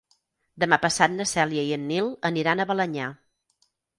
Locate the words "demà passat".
0.63-1.13